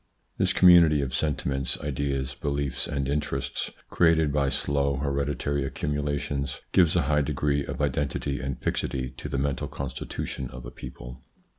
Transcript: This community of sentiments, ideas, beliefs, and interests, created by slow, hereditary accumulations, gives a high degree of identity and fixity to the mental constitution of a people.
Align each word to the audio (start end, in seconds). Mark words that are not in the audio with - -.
This 0.37 0.51
community 0.51 1.03
of 1.03 1.13
sentiments, 1.13 1.79
ideas, 1.79 2.33
beliefs, 2.33 2.87
and 2.87 3.07
interests, 3.07 3.69
created 3.91 4.33
by 4.33 4.49
slow, 4.49 4.95
hereditary 4.95 5.63
accumulations, 5.63 6.59
gives 6.71 6.95
a 6.95 7.03
high 7.03 7.21
degree 7.21 7.63
of 7.63 7.83
identity 7.83 8.39
and 8.39 8.59
fixity 8.59 9.11
to 9.11 9.29
the 9.29 9.37
mental 9.37 9.67
constitution 9.67 10.49
of 10.49 10.65
a 10.65 10.71
people. 10.71 11.21